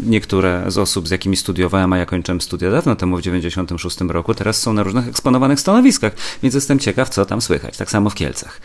niektóre 0.06 0.64
z 0.68 0.78
osób, 0.78 1.08
z 1.08 1.10
jakimi 1.10 1.36
studiowałem, 1.36 1.92
a 1.92 1.98
ja 1.98 2.06
kończyłem 2.06 2.40
studia 2.40 2.70
dawno 2.70 2.96
temu, 2.96 3.16
w 3.16 3.22
96 3.22 4.00
roku, 4.00 4.34
teraz 4.34 4.62
są 4.62 4.72
na 4.72 4.82
różnych 4.82 5.08
eksponowanych 5.08 5.60
stanowiskach, 5.60 6.12
więc 6.42 6.54
jestem 6.54 6.78
ciekaw, 6.78 7.08
co 7.08 7.26
tam 7.26 7.40
słychać, 7.40 7.76
tak 7.76 7.90
samo 7.90 8.10
w 8.10 8.14
Kielcach. 8.14 8.60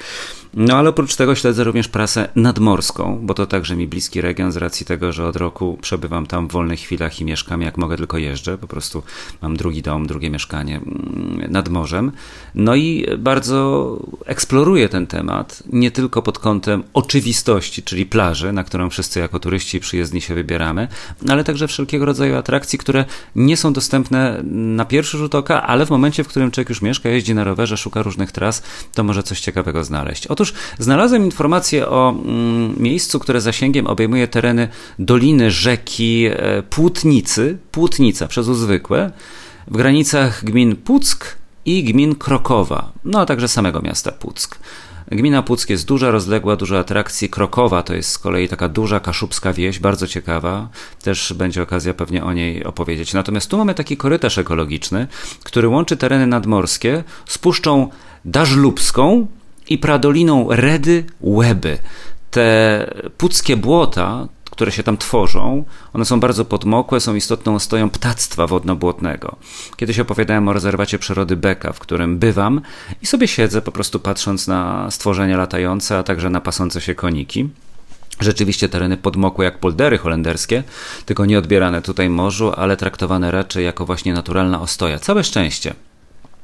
No 0.54 0.78
ale 0.78 0.90
oprócz 0.90 1.16
tego 1.16 1.36
śledzę 1.36 1.64
również 1.64 1.88
prasę 1.88 2.30
nadmorską, 2.36 3.19
bo 3.22 3.34
to 3.34 3.46
także 3.46 3.76
mi 3.76 3.88
bliski 3.88 4.22
region 4.22 4.52
z 4.52 4.58
racji 4.58 4.86
tego, 4.86 5.12
że 5.12 5.28
od 5.28 5.36
roku 5.36 5.78
przebywam 5.82 6.26
tam 6.26 6.48
w 6.48 6.52
wolnych 6.52 6.80
chwilach 6.80 7.22
i 7.22 7.26
mieszkam 7.26 7.62
jak 7.62 7.78
mogę 7.78 7.98
tylko 7.98 8.18
jeżdżę, 8.18 8.58
po 8.58 8.68
prostu 8.68 9.04
mam 9.42 9.58
drugi 9.58 9.82
dom, 9.82 10.08
drugie 10.08 10.30
mieszkanie 10.30 10.76
mm, 10.76 11.52
nad 11.52 11.70
morzem. 11.70 12.12
No 12.56 12.76
i 12.76 13.06
bardzo 13.18 13.98
eksploruję 14.26 14.90
ten 14.90 15.08
temat, 15.08 15.64
nie 15.74 15.92
tylko 15.92 16.22
pod 16.22 16.40
kątem 16.40 16.84
oczywistości, 16.94 17.84
czyli 17.84 18.06
plaży, 18.06 18.54
na 18.54 18.64
którą 18.64 18.90
wszyscy 18.90 19.20
jako 19.20 19.40
turyści 19.40 19.78
i 19.78 19.80
przyjezdni 19.80 20.22
się 20.22 20.36
wybieramy, 20.36 20.88
ale 21.30 21.44
także 21.44 21.68
wszelkiego 21.68 22.06
rodzaju 22.06 22.36
atrakcji, 22.36 22.80
które 22.80 23.06
nie 23.36 23.58
są 23.58 23.74
dostępne 23.74 24.42
na 24.54 24.86
pierwszy 24.86 25.18
rzut 25.18 25.36
oka, 25.36 25.64
ale 25.64 25.86
w 25.86 25.90
momencie, 25.90 26.24
w 26.24 26.28
którym 26.28 26.52
człowiek 26.52 26.70
już 26.70 26.82
mieszka, 26.82 27.10
jeździ 27.10 27.36
na 27.36 27.44
rowerze, 27.44 27.78
szuka 27.78 28.02
różnych 28.02 28.32
tras, 28.32 28.64
to 28.94 29.04
może 29.04 29.24
coś 29.24 29.42
ciekawego 29.42 29.84
znaleźć. 29.84 30.28
Otóż 30.28 30.54
znalazłem 30.80 31.26
informację 31.26 31.88
o 31.88 32.10
mm, 32.10 32.76
miejscu, 32.78 33.09
miejscu, 33.10 33.20
które 33.20 33.42
zasięgiem 33.42 33.88
obejmuje 33.88 34.28
tereny 34.28 34.68
doliny 35.00 35.52
rzeki 35.52 36.26
e, 36.26 36.64
Płótnicy, 36.64 37.58
Płótnica 37.72 38.28
przez 38.28 38.48
uzwykłe, 38.48 39.12
w 39.68 39.78
granicach 39.78 40.44
gmin 40.44 40.76
Puck 40.76 41.38
i 41.66 41.84
gmin 41.84 42.16
Krokowa, 42.16 42.92
no 43.06 43.20
a 43.20 43.26
także 43.26 43.48
samego 43.48 43.82
miasta 43.82 44.12
Puck. 44.12 44.60
Gmina 45.12 45.42
Puck 45.44 45.70
jest 45.70 45.88
duża, 45.88 46.12
rozległa, 46.12 46.56
dużo 46.56 46.80
atrakcji. 46.80 47.30
Krokowa 47.30 47.84
to 47.84 47.94
jest 47.94 48.10
z 48.12 48.18
kolei 48.18 48.48
taka 48.48 48.70
duża 48.70 49.00
kaszubska 49.00 49.54
wieś, 49.54 49.80
bardzo 49.80 50.08
ciekawa. 50.08 50.70
Też 51.04 51.34
będzie 51.34 51.62
okazja 51.62 51.94
pewnie 51.94 52.24
o 52.24 52.34
niej 52.34 52.64
opowiedzieć. 52.64 53.14
Natomiast 53.14 53.50
tu 53.50 53.58
mamy 53.58 53.74
taki 53.74 53.98
korytarz 53.98 54.38
ekologiczny, 54.38 55.08
który 55.44 55.68
łączy 55.68 55.98
tereny 55.98 56.28
nadmorskie 56.28 57.04
z 57.26 57.38
Puszczą 57.38 57.90
Dażlubską 58.26 59.28
i 59.70 59.78
Pradoliną 59.78 60.48
Redy 60.50 61.04
Łeby. 61.22 61.80
Te 62.32 62.94
puckie 63.18 63.58
błota, 63.58 64.28
które 64.52 64.72
się 64.72 64.84
tam 64.84 64.98
tworzą, 64.98 65.64
one 65.94 66.06
są 66.06 66.20
bardzo 66.20 66.46
podmokłe, 66.46 67.00
są 67.00 67.16
istotną 67.16 67.56
ostoją 67.56 67.90
ptactwa 67.90 68.48
wodno-błotnego. 68.48 69.36
Kiedyś 69.78 70.00
opowiadałem 70.00 70.48
o 70.48 70.54
rezerwacie 70.54 71.00
przyrody 71.00 71.36
Beka, 71.36 71.74
w 71.74 71.80
którym 71.80 72.20
bywam 72.20 72.62
i 73.02 73.06
sobie 73.06 73.28
siedzę 73.28 73.62
po 73.62 73.72
prostu 73.72 74.00
patrząc 74.00 74.48
na 74.48 74.92
stworzenia 74.92 75.38
latające, 75.38 75.98
a 75.98 76.04
także 76.04 76.30
na 76.30 76.42
pasące 76.42 76.82
się 76.82 76.96
koniki. 76.96 77.50
Rzeczywiście 78.20 78.70
tereny 78.70 78.98
podmokłe 78.98 79.46
jak 79.46 79.60
poldery 79.60 79.98
holenderskie, 79.98 80.64
tylko 81.06 81.26
nie 81.26 81.40
odbierane 81.40 81.82
tutaj 81.82 82.10
morzu, 82.10 82.54
ale 82.58 82.78
traktowane 82.78 83.32
raczej 83.32 83.66
jako 83.66 83.86
właśnie 83.86 84.14
naturalna 84.14 84.62
ostoja. 84.62 85.00
Całe 85.00 85.24
szczęście. 85.24 85.74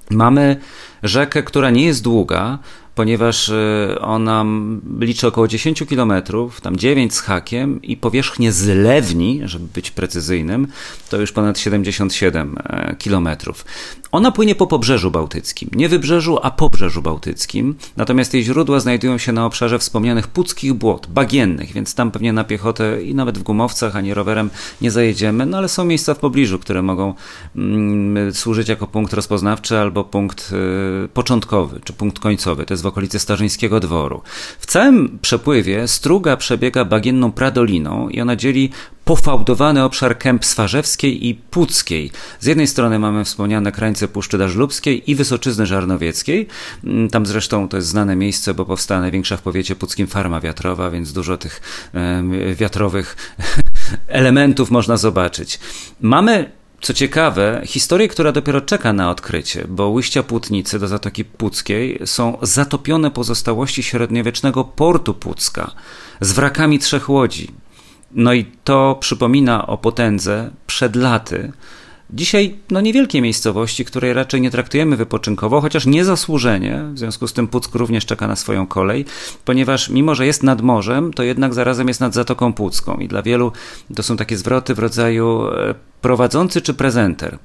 Mamy 0.09 0.59
rzekę, 1.03 1.43
która 1.43 1.69
nie 1.69 1.85
jest 1.85 2.03
długa, 2.03 2.59
ponieważ 2.95 3.49
y, 3.49 3.97
ona 4.01 4.45
liczy 4.99 5.27
około 5.27 5.47
10 5.47 5.83
km, 5.89 6.13
tam 6.61 6.75
9 6.77 7.13
z 7.13 7.19
hakiem 7.19 7.81
i 7.81 7.97
powierzchnię 7.97 8.51
zlewni, 8.51 9.41
żeby 9.43 9.65
być 9.73 9.91
precyzyjnym, 9.91 10.67
to 11.09 11.21
już 11.21 11.31
ponad 11.31 11.59
77 11.59 12.55
e, 12.63 12.95
km. 13.03 13.29
Ona 14.11 14.31
płynie 14.31 14.55
po 14.55 14.67
pobrzeżu 14.67 15.11
bałtyckim, 15.11 15.69
nie 15.75 15.89
wybrzeżu, 15.89 16.39
a 16.41 16.51
pobrzeżu 16.51 17.01
bałtyckim, 17.01 17.75
natomiast 17.97 18.33
jej 18.33 18.43
źródła 18.43 18.79
znajdują 18.79 19.17
się 19.17 19.31
na 19.31 19.45
obszarze 19.45 19.79
wspomnianych 19.79 20.27
puckich 20.27 20.73
błot, 20.73 21.07
bagiennych, 21.07 21.73
więc 21.73 21.95
tam 21.95 22.11
pewnie 22.11 22.33
na 22.33 22.43
piechotę 22.43 23.03
i 23.03 23.15
nawet 23.15 23.37
w 23.37 23.43
gumowcach 23.43 23.95
ani 23.95 24.13
rowerem 24.13 24.49
nie 24.81 24.91
zajedziemy, 24.91 25.45
no 25.45 25.57
ale 25.57 25.69
są 25.69 25.85
miejsca 25.85 26.13
w 26.13 26.19
pobliżu, 26.19 26.59
które 26.59 26.81
mogą 26.81 27.13
mm, 27.55 28.33
służyć 28.33 28.69
jako 28.69 28.87
punkt 28.87 29.13
rozpoznawczy 29.13 29.77
albo 29.77 30.03
punkt 30.03 30.53
y, 31.05 31.07
początkowy, 31.07 31.79
czy 31.83 31.93
punkt 31.93 32.19
końcowy. 32.19 32.65
To 32.65 32.73
jest 32.73 32.84
w 32.85 32.87
okolicy 32.87 33.19
Starzyńskiego 33.19 33.79
Dworu. 33.79 34.21
W 34.59 34.65
całym 34.65 35.19
przepływie 35.21 35.87
struga 35.87 36.37
przebiega 36.37 36.85
bagienną 36.85 37.31
pradoliną 37.31 38.09
i 38.09 38.21
ona 38.21 38.35
dzieli 38.35 38.69
pofałdowany 39.05 39.83
obszar 39.83 40.17
kęp 40.17 40.45
Swarzewskiej 40.45 41.27
i 41.27 41.35
Puckiej. 41.35 42.11
Z 42.39 42.45
jednej 42.45 42.67
strony 42.67 42.99
mamy 42.99 43.25
wspomniane 43.25 43.71
krańce 43.71 44.07
Puszczy 44.07 44.37
Dażlubskiej 44.37 45.11
i 45.11 45.15
Wysoczyzny 45.15 45.65
Żarnowieckiej. 45.65 46.47
Mm, 46.83 47.09
tam 47.09 47.25
zresztą 47.25 47.69
to 47.69 47.77
jest 47.77 47.89
znane 47.89 48.15
miejsce, 48.15 48.53
bo 48.53 48.65
powstała 48.65 49.01
największa 49.01 49.37
w 49.37 49.41
powiecie 49.41 49.75
puckim 49.75 50.07
farma 50.07 50.39
wiatrowa, 50.39 50.91
więc 50.91 51.13
dużo 51.13 51.37
tych 51.37 51.61
wiatrowych 52.55 53.35
elementów 54.07 54.71
można 54.71 54.97
zobaczyć. 54.97 55.59
Mamy 56.01 56.51
co 56.85 56.93
ciekawe, 56.93 57.61
historię, 57.65 58.07
która 58.07 58.31
dopiero 58.31 58.61
czeka 58.61 58.93
na 58.93 59.09
odkrycie, 59.09 59.65
bo 59.67 59.89
łyścia 59.89 60.23
Płótnicy 60.23 60.79
do 60.79 60.87
Zatoki 60.87 61.25
Puckiej 61.25 61.99
są 62.05 62.37
zatopione 62.41 63.11
pozostałości 63.11 63.83
średniowiecznego 63.83 64.63
portu 64.63 65.13
Pucka 65.13 65.71
z 66.21 66.33
wrakami 66.33 66.79
trzech 66.79 67.09
łodzi. 67.09 67.51
No 68.11 68.33
i 68.33 68.45
to 68.63 68.97
przypomina 68.99 69.67
o 69.67 69.77
potędze 69.77 70.51
przed 70.67 70.95
laty, 70.95 71.51
Dzisiaj 72.09 72.55
no 72.71 72.81
niewielkie 72.81 73.21
miejscowości, 73.21 73.85
której 73.85 74.13
raczej 74.13 74.41
nie 74.41 74.51
traktujemy 74.51 74.95
wypoczynkowo, 74.95 75.61
chociaż 75.61 75.85
niezasłużenie, 75.85 76.83
w 76.93 76.99
związku 76.99 77.27
z 77.27 77.33
tym 77.33 77.47
Puck 77.47 77.75
również 77.75 78.05
czeka 78.05 78.27
na 78.27 78.35
swoją 78.35 78.67
kolej, 78.67 79.05
ponieważ 79.45 79.89
mimo, 79.89 80.15
że 80.15 80.25
jest 80.25 80.43
nad 80.43 80.61
morzem, 80.61 81.13
to 81.13 81.23
jednak 81.23 81.53
zarazem 81.53 81.87
jest 81.87 81.99
nad 81.99 82.13
Zatoką 82.13 82.53
Pucką 82.53 82.97
i 82.97 83.07
dla 83.07 83.21
wielu 83.21 83.51
to 83.95 84.03
są 84.03 84.17
takie 84.17 84.37
zwroty 84.37 84.75
w 84.75 84.79
rodzaju 84.79 85.47
e, 85.47 85.75
prowadzący 86.01 86.61
czy 86.61 86.73
prezenter. 86.73 87.37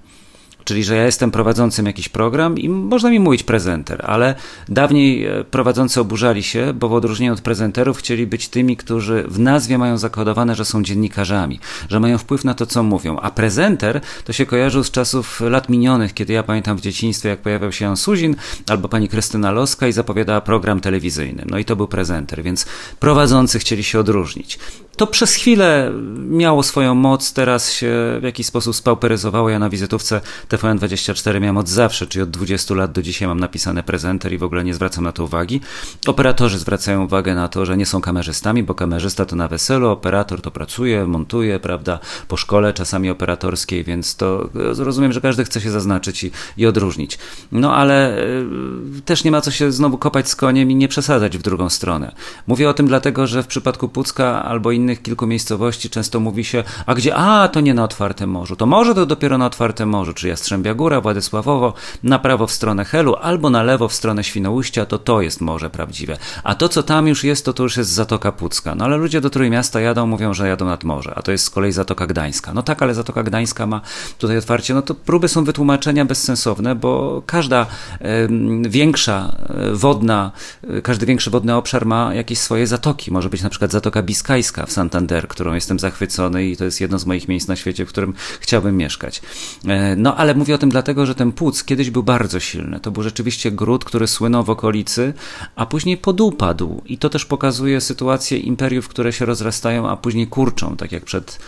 Czyli, 0.70 0.84
że 0.84 0.96
ja 0.96 1.04
jestem 1.04 1.30
prowadzącym 1.30 1.86
jakiś 1.86 2.08
program 2.08 2.58
i 2.58 2.68
można 2.68 3.10
mi 3.10 3.20
mówić 3.20 3.42
prezenter, 3.42 4.04
ale 4.06 4.34
dawniej 4.68 5.26
e, 5.26 5.44
prowadzący 5.44 6.00
oburzali 6.00 6.42
się, 6.42 6.72
bo 6.74 6.88
w 6.88 6.92
odróżnieniu 6.92 7.32
od 7.32 7.40
prezenterów 7.40 7.98
chcieli 7.98 8.26
być 8.26 8.48
tymi, 8.48 8.76
którzy 8.76 9.24
w 9.28 9.38
nazwie 9.38 9.78
mają 9.78 9.98
zakodowane, 9.98 10.54
że 10.54 10.64
są 10.64 10.82
dziennikarzami, 10.82 11.60
że 11.88 12.00
mają 12.00 12.18
wpływ 12.18 12.44
na 12.44 12.54
to, 12.54 12.66
co 12.66 12.82
mówią. 12.82 13.18
A 13.18 13.30
prezenter 13.30 14.00
to 14.24 14.32
się 14.32 14.46
kojarzył 14.46 14.84
z 14.84 14.90
czasów 14.90 15.40
lat 15.40 15.68
minionych, 15.68 16.14
kiedy 16.14 16.32
ja 16.32 16.42
pamiętam 16.42 16.76
w 16.76 16.80
dzieciństwie, 16.80 17.28
jak 17.28 17.40
pojawiał 17.40 17.72
się 17.72 17.84
Jan 17.84 17.96
Suzin 17.96 18.36
albo 18.68 18.88
pani 18.88 19.08
Krystyna 19.08 19.50
Loska 19.50 19.88
i 19.88 19.92
zapowiadała 19.92 20.40
program 20.40 20.80
telewizyjny. 20.80 21.44
No 21.50 21.58
i 21.58 21.64
to 21.64 21.76
był 21.76 21.88
prezenter, 21.88 22.42
więc 22.42 22.66
prowadzący 23.00 23.58
chcieli 23.58 23.84
się 23.84 23.98
odróżnić. 24.00 24.58
To 24.96 25.06
przez 25.06 25.34
chwilę 25.34 25.92
miało 26.28 26.62
swoją 26.62 26.94
moc, 26.94 27.32
teraz 27.32 27.72
się 27.72 28.18
w 28.20 28.22
jakiś 28.22 28.46
sposób 28.46 28.76
spauperyzowało. 28.76 29.50
Ja 29.50 29.58
na 29.58 29.70
wizytówce 29.70 30.20
TVN24 30.60 31.40
miałem 31.40 31.56
od 31.56 31.68
zawsze, 31.68 32.06
czyli 32.06 32.22
od 32.22 32.30
20 32.30 32.74
lat 32.74 32.92
do 32.92 33.02
dzisiaj 33.02 33.28
mam 33.28 33.40
napisane 33.40 33.82
prezenter 33.82 34.32
i 34.32 34.38
w 34.38 34.42
ogóle 34.42 34.64
nie 34.64 34.74
zwracam 34.74 35.04
na 35.04 35.12
to 35.12 35.24
uwagi. 35.24 35.60
Operatorzy 36.06 36.58
zwracają 36.58 37.04
uwagę 37.04 37.34
na 37.34 37.48
to, 37.48 37.66
że 37.66 37.76
nie 37.76 37.86
są 37.86 38.00
kamerzystami, 38.00 38.62
bo 38.62 38.74
kamerzysta 38.74 39.24
to 39.24 39.36
na 39.36 39.48
weselu, 39.48 39.88
operator 39.88 40.40
to 40.40 40.50
pracuje, 40.50 41.06
montuje, 41.06 41.60
prawda, 41.60 41.98
po 42.28 42.36
szkole 42.36 42.72
czasami 42.72 43.10
operatorskiej, 43.10 43.84
więc 43.84 44.16
to 44.16 44.50
rozumiem, 44.78 45.12
że 45.12 45.20
każdy 45.20 45.44
chce 45.44 45.60
się 45.60 45.70
zaznaczyć 45.70 46.24
i, 46.24 46.30
i 46.56 46.66
odróżnić. 46.66 47.18
No 47.52 47.74
ale 47.74 48.18
y, 48.18 49.02
też 49.04 49.24
nie 49.24 49.30
ma 49.30 49.40
co 49.40 49.50
się 49.50 49.72
znowu 49.72 49.98
kopać 49.98 50.28
z 50.28 50.36
koniem 50.36 50.70
i 50.70 50.74
nie 50.74 50.88
przesadzać 50.88 51.38
w 51.38 51.42
drugą 51.42 51.68
stronę. 51.68 52.14
Mówię 52.46 52.68
o 52.68 52.74
tym 52.74 52.86
dlatego, 52.86 53.26
że 53.26 53.42
w 53.42 53.46
przypadku 53.46 53.88
Pucka 53.88 54.42
albo 54.42 54.72
innych 54.72 55.02
kilku 55.02 55.26
miejscowości 55.26 55.90
często 55.90 56.20
mówi 56.20 56.44
się, 56.44 56.64
a 56.86 56.94
gdzie, 56.94 57.14
a 57.14 57.48
to 57.48 57.60
nie 57.60 57.74
na 57.74 57.84
otwartym 57.84 58.30
morzu, 58.30 58.56
to 58.56 58.66
może 58.66 58.94
to 58.94 59.06
dopiero 59.06 59.38
na 59.38 59.46
otwartym 59.46 59.88
morzu, 59.88 60.14
czy 60.14 60.28
Jastrzębia 60.50 60.74
Góra, 60.74 61.00
Władysławowo, 61.00 61.74
na 62.02 62.18
prawo 62.18 62.46
w 62.46 62.52
stronę 62.52 62.84
Helu, 62.84 63.16
albo 63.20 63.50
na 63.50 63.62
lewo 63.62 63.88
w 63.88 63.92
stronę 63.92 64.24
Świnoujścia, 64.24 64.86
to 64.86 64.98
to 64.98 65.20
jest 65.20 65.40
morze 65.40 65.70
prawdziwe. 65.70 66.16
A 66.44 66.54
to, 66.54 66.68
co 66.68 66.82
tam 66.82 67.08
już 67.08 67.24
jest, 67.24 67.44
to 67.44 67.52
to 67.52 67.62
już 67.62 67.76
jest 67.76 67.90
Zatoka 67.90 68.32
Pucka. 68.32 68.74
No 68.74 68.84
ale 68.84 68.96
ludzie 68.96 69.20
do 69.20 69.30
Trójmiasta 69.30 69.80
jadą, 69.80 70.06
mówią, 70.06 70.34
że 70.34 70.48
jadą 70.48 70.66
nad 70.66 70.84
morze, 70.84 71.14
a 71.16 71.22
to 71.22 71.32
jest 71.32 71.44
z 71.44 71.50
kolei 71.50 71.72
Zatoka 71.72 72.06
Gdańska. 72.06 72.54
No 72.54 72.62
tak, 72.62 72.82
ale 72.82 72.94
Zatoka 72.94 73.22
Gdańska 73.22 73.66
ma 73.66 73.80
tutaj 74.18 74.36
otwarcie, 74.38 74.74
no 74.74 74.82
to 74.82 74.94
próby 74.94 75.28
są 75.28 75.44
wytłumaczenia 75.44 76.04
bezsensowne, 76.04 76.74
bo 76.74 77.22
każda 77.26 77.66
y, 78.00 78.28
większa 78.68 79.36
e, 79.48 79.72
wodna, 79.72 80.32
y, 80.78 80.82
każdy 80.82 81.06
większy 81.06 81.30
wodny 81.30 81.56
obszar 81.56 81.86
ma 81.86 82.14
jakieś 82.14 82.38
swoje 82.38 82.66
zatoki. 82.66 83.12
Może 83.12 83.28
być 83.28 83.42
na 83.42 83.50
przykład 83.50 83.70
Zatoka 83.72 84.02
Biskajska 84.02 84.66
w 84.66 84.72
Santander, 84.72 85.28
którą 85.28 85.54
jestem 85.54 85.78
zachwycony 85.78 86.46
i 86.46 86.56
to 86.56 86.64
jest 86.64 86.80
jedno 86.80 86.98
z 86.98 87.06
moich 87.06 87.28
miejsc 87.28 87.48
na 87.48 87.56
świecie, 87.56 87.86
w 87.86 87.88
którym 87.88 88.14
chciałbym 88.40 88.76
mieszkać. 88.76 89.22
E, 89.66 89.96
no 89.96 90.16
ale 90.16 90.29
mówię 90.36 90.54
o 90.54 90.58
tym 90.58 90.70
dlatego, 90.70 91.06
że 91.06 91.14
ten 91.14 91.32
płuc 91.32 91.64
kiedyś 91.64 91.90
był 91.90 92.02
bardzo 92.02 92.40
silny. 92.40 92.80
To 92.80 92.90
był 92.90 93.02
rzeczywiście 93.02 93.50
gród, 93.50 93.84
który 93.84 94.06
słynął 94.06 94.44
w 94.44 94.50
okolicy, 94.50 95.14
a 95.56 95.66
później 95.66 95.96
podupadł. 95.96 96.82
I 96.86 96.98
to 96.98 97.10
też 97.10 97.24
pokazuje 97.24 97.80
sytuację 97.80 98.38
imperiów, 98.38 98.88
które 98.88 99.12
się 99.12 99.24
rozrastają, 99.24 99.88
a 99.88 99.96
później 99.96 100.26
kurczą, 100.26 100.76
tak 100.76 100.92
jak 100.92 101.04
przed 101.04 101.38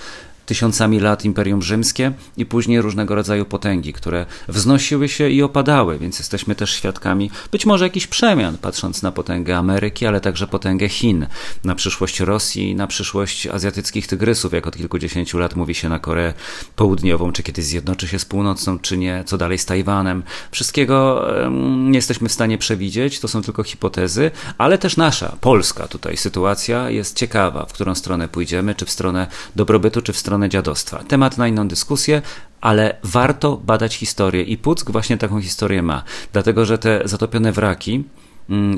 tysiącami 0.46 1.00
lat 1.00 1.24
Imperium 1.24 1.62
Rzymskie 1.62 2.12
i 2.36 2.46
później 2.46 2.80
różnego 2.80 3.14
rodzaju 3.14 3.44
potęgi, 3.44 3.92
które 3.92 4.26
wznosiły 4.48 5.08
się 5.08 5.28
i 5.28 5.42
opadały, 5.42 5.98
więc 5.98 6.18
jesteśmy 6.18 6.54
też 6.54 6.74
świadkami 6.74 7.30
być 7.52 7.66
może 7.66 7.84
jakichś 7.84 8.06
przemian, 8.06 8.58
patrząc 8.58 9.02
na 9.02 9.12
potęgę 9.12 9.56
Ameryki, 9.56 10.06
ale 10.06 10.20
także 10.20 10.46
potęgę 10.46 10.88
Chin, 10.88 11.26
na 11.64 11.74
przyszłość 11.74 12.20
Rosji, 12.20 12.74
na 12.74 12.86
przyszłość 12.86 13.46
azjatyckich 13.46 14.06
tygrysów, 14.06 14.52
jak 14.52 14.66
od 14.66 14.76
kilkudziesięciu 14.76 15.38
lat 15.38 15.56
mówi 15.56 15.74
się 15.74 15.88
na 15.88 15.98
Koreę 15.98 16.34
Południową, 16.76 17.32
czy 17.32 17.42
kiedyś 17.42 17.64
zjednoczy 17.64 18.08
się 18.08 18.18
z 18.18 18.24
północną, 18.24 18.78
czy 18.78 18.98
nie, 18.98 19.24
co 19.26 19.38
dalej 19.38 19.58
z 19.58 19.66
Tajwanem. 19.66 20.22
Wszystkiego 20.50 21.26
nie 21.76 21.98
jesteśmy 21.98 22.28
w 22.28 22.32
stanie 22.32 22.58
przewidzieć, 22.58 23.20
to 23.20 23.28
są 23.28 23.42
tylko 23.42 23.62
hipotezy, 23.62 24.30
ale 24.58 24.78
też 24.78 24.96
nasza, 24.96 25.36
polska 25.40 25.88
tutaj 25.88 26.16
sytuacja 26.16 26.90
jest 26.90 27.16
ciekawa, 27.16 27.66
w 27.66 27.72
którą 27.72 27.94
stronę 27.94 28.28
pójdziemy, 28.28 28.74
czy 28.74 28.86
w 28.86 28.90
stronę 28.90 29.26
dobrobytu, 29.56 30.02
czy 30.02 30.12
w 30.12 30.18
stronę 30.18 30.31
stronę 30.32 30.48
dziadostwa. 30.48 31.04
Temat 31.08 31.38
na 31.38 31.48
inną 31.48 31.68
dyskusję, 31.68 32.22
ale 32.60 32.96
warto 33.02 33.56
badać 33.56 33.94
historię 33.94 34.42
i 34.42 34.58
Puck 34.58 34.90
właśnie 34.90 35.18
taką 35.18 35.40
historię 35.40 35.82
ma, 35.82 36.02
dlatego 36.32 36.64
że 36.64 36.78
te 36.78 37.00
zatopione 37.04 37.52
wraki 37.52 38.04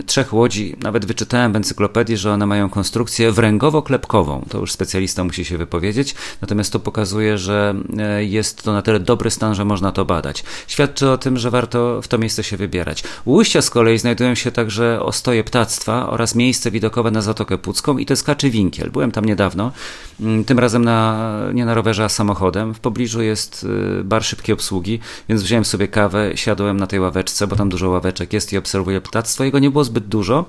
trzech 0.07 0.33
łodzi. 0.33 0.77
Nawet 0.83 1.05
wyczytałem 1.05 1.53
w 1.53 1.57
encyklopedii, 1.57 2.17
że 2.17 2.33
one 2.33 2.47
mają 2.47 2.71
konstrukcję 2.71 3.33
wręgowo-klepkową. 3.33 4.49
To 4.49 4.59
już 4.59 4.73
specjalista 4.73 5.25
musi 5.25 5.45
się 5.45 5.59
wypowiedzieć. 5.59 6.15
Natomiast 6.41 6.73
to 6.73 6.81
pokazuje, 6.81 7.39
że 7.39 7.75
e, 7.99 8.25
jest 8.25 8.63
to 8.63 8.73
na 8.73 8.83
tyle 8.83 9.01
dobry 9.01 9.31
stan, 9.31 9.55
że 9.55 9.65
można 9.65 9.93
to 9.93 10.05
badać. 10.05 10.45
Świadczy 10.67 11.11
o 11.11 11.19
tym, 11.19 11.39
że 11.39 11.51
warto 11.51 12.03
w 12.03 12.09
to 12.09 12.19
miejsce 12.19 12.45
się 12.45 12.57
wybierać. 12.57 13.05
Ujścia 13.25 13.63
z 13.63 13.71
kolei 13.71 13.99
znajdują 13.99 14.35
się 14.35 14.53
także 14.53 15.01
ostoje 15.03 15.45
ptactwa 15.45 16.11
oraz 16.11 16.35
miejsce 16.35 16.71
widokowe 16.71 17.11
na 17.11 17.23
Zatokę 17.23 17.59
Pucką 17.59 17.99
i 17.99 18.07
to 18.07 18.13
jest 18.13 18.25
Kaczy 18.25 18.51
Winkiel. 18.51 18.91
Byłem 18.91 19.13
tam 19.13 19.25
niedawno, 19.25 19.73
mm, 20.21 20.45
tym 20.45 20.59
razem 20.59 20.85
na, 20.85 21.31
nie 21.55 21.65
na 21.65 21.75
rowerze, 21.75 22.05
a 22.05 22.09
samochodem. 22.09 22.75
W 22.75 22.81
pobliżu 22.81 23.23
jest 23.23 23.67
y, 24.01 24.05
bar 24.05 24.25
szybkiej 24.25 24.53
obsługi, 24.53 25.01
więc 25.29 25.43
wziąłem 25.43 25.65
sobie 25.65 25.89
kawę, 25.89 26.33
siadłem 26.35 26.77
na 26.77 26.87
tej 26.87 27.01
ławeczce, 27.01 27.47
bo 27.47 27.57
tam 27.57 27.69
dużo 27.69 27.89
ławeczek 27.89 28.33
jest 28.33 28.53
i 28.53 28.59
obserwuję 28.59 29.01
ptactwo. 29.01 29.45
Jego 29.45 29.59
nie 29.65 29.71
było 29.71 29.85
zbyt 29.85 30.07
dużo, 30.07 30.45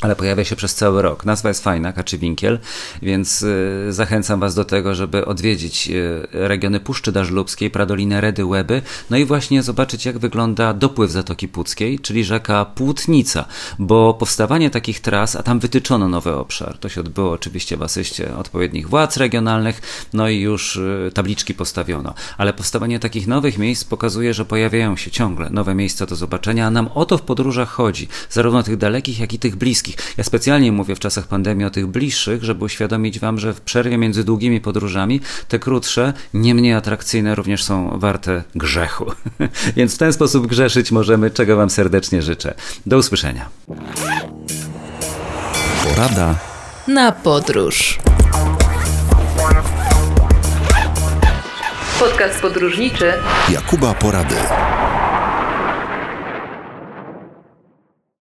ale 0.00 0.16
pojawia 0.16 0.44
się 0.44 0.56
przez 0.56 0.74
cały 0.74 1.02
rok. 1.02 1.24
Nazwa 1.24 1.48
jest 1.48 1.64
fajna, 1.64 1.92
Kaczy 1.92 2.18
Winkiel, 2.18 2.58
więc 3.02 3.42
y, 3.42 3.86
zachęcam 3.88 4.40
Was 4.40 4.54
do 4.54 4.64
tego, 4.64 4.94
żeby 4.94 5.24
odwiedzić 5.26 5.88
y, 5.90 6.26
regiony 6.32 6.80
Puszczy 6.80 7.12
Dażlubskiej, 7.12 7.70
Pradolinę 7.70 8.20
Redy, 8.20 8.44
Łeby, 8.44 8.82
no 9.10 9.16
i 9.16 9.24
właśnie 9.24 9.62
zobaczyć, 9.62 10.06
jak 10.06 10.18
wygląda 10.18 10.74
dopływ 10.74 11.10
Zatoki 11.10 11.48
Puckiej, 11.48 11.98
czyli 11.98 12.24
rzeka 12.24 12.64
Płótnica, 12.64 13.44
bo 13.78 14.14
powstawanie 14.14 14.70
takich 14.70 15.00
tras, 15.00 15.36
a 15.36 15.42
tam 15.42 15.60
wytyczono 15.60 16.08
nowy 16.08 16.34
obszar, 16.34 16.78
to 16.78 16.88
się 16.88 17.00
odbyło 17.00 17.32
oczywiście 17.32 17.76
w 17.76 17.82
asyście 17.82 18.36
odpowiednich 18.36 18.88
władz 18.88 19.16
regionalnych, 19.16 20.08
no 20.12 20.28
i 20.28 20.40
już 20.40 20.76
y, 20.76 21.10
tabliczki 21.14 21.54
postawiono, 21.54 22.14
ale 22.38 22.52
powstawanie 22.52 23.00
takich 23.00 23.26
nowych 23.26 23.58
miejsc 23.58 23.84
pokazuje, 23.84 24.34
że 24.34 24.44
pojawiają 24.44 24.96
się 24.96 25.10
ciągle 25.10 25.50
nowe 25.50 25.74
miejsca 25.74 26.06
do 26.06 26.16
zobaczenia, 26.16 26.66
a 26.66 26.70
nam 26.70 26.88
o 26.94 27.06
to 27.06 27.18
w 27.18 27.22
podróżach 27.22 27.68
chodzi, 27.68 28.08
zarówno 28.30 28.62
tych 28.62 28.76
dalekich, 28.76 29.18
jak 29.18 29.32
i 29.32 29.38
tych 29.38 29.56
bliskich. 29.94 30.18
Ja 30.18 30.24
specjalnie 30.24 30.72
mówię 30.72 30.94
w 30.94 30.98
czasach 30.98 31.26
pandemii 31.26 31.66
o 31.66 31.70
tych 31.70 31.86
bliższych, 31.86 32.44
żeby 32.44 32.64
uświadomić 32.64 33.20
Wam, 33.20 33.38
że 33.38 33.54
w 33.54 33.60
przerwie 33.60 33.98
między 33.98 34.24
długimi 34.24 34.60
podróżami 34.60 35.20
te 35.48 35.58
krótsze, 35.58 36.12
nie 36.34 36.54
mniej 36.54 36.74
atrakcyjne 36.74 37.34
również 37.34 37.64
są 37.64 37.98
warte 37.98 38.42
grzechu. 38.54 39.12
Więc 39.76 39.94
w 39.94 39.98
ten 39.98 40.12
sposób 40.12 40.46
grzeszyć 40.46 40.92
możemy, 40.92 41.30
czego 41.30 41.56
Wam 41.56 41.70
serdecznie 41.70 42.22
życzę. 42.22 42.54
Do 42.86 42.98
usłyszenia. 42.98 43.48
Porada 45.84 46.34
na 46.88 47.12
podróż. 47.12 47.98
Podcast 52.00 52.40
podróżniczy 52.40 53.12
Jakuba 53.48 53.94
Porady. 53.94 54.34